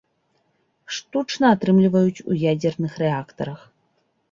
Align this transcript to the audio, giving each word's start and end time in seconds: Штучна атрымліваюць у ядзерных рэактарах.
Штучна 0.97 1.51
атрымліваюць 1.57 2.23
у 2.31 2.39
ядзерных 2.55 2.99
рэактарах. 3.05 3.59